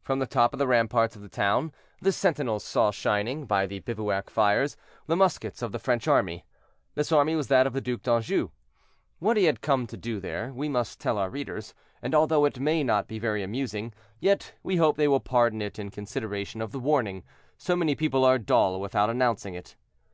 From 0.00 0.20
the 0.20 0.26
top 0.26 0.54
of 0.54 0.58
the 0.58 0.66
ramparts 0.66 1.16
of 1.16 1.20
the 1.20 1.28
town 1.28 1.70
the 2.00 2.10
sentinels 2.10 2.64
saw 2.64 2.90
shining, 2.90 3.44
by 3.44 3.66
the 3.66 3.80
bivouac 3.80 4.30
fires, 4.30 4.74
the 5.06 5.16
muskets 5.16 5.60
of 5.60 5.70
the 5.70 5.78
French 5.78 6.08
army. 6.08 6.46
This 6.94 7.12
army 7.12 7.36
was 7.36 7.48
that 7.48 7.66
of 7.66 7.74
the 7.74 7.82
Duc 7.82 8.00
d'Anjou. 8.00 8.48
What 9.18 9.36
he 9.36 9.44
had 9.44 9.60
come 9.60 9.86
to 9.88 9.98
do 9.98 10.18
there 10.18 10.50
we 10.54 10.70
must 10.70 10.98
tell 10.98 11.18
our 11.18 11.28
readers; 11.28 11.74
and 12.00 12.14
although 12.14 12.46
it 12.46 12.58
may 12.58 12.82
not 12.84 13.06
be 13.06 13.18
very 13.18 13.42
amusing, 13.42 13.92
yet 14.18 14.54
we 14.62 14.76
hope 14.76 14.96
they 14.96 15.08
will 15.08 15.20
pardon 15.20 15.60
it 15.60 15.78
in 15.78 15.90
consideration 15.90 16.62
of 16.62 16.72
the 16.72 16.80
warning; 16.80 17.22
so 17.58 17.76
many 17.76 17.94
people 17.94 18.24
are 18.24 18.38
dull 18.38 18.80
without 18.80 19.10
announcing 19.10 19.52
it. 19.52 19.76